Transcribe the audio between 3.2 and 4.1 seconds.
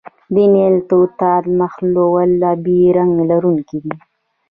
لرونکی دی.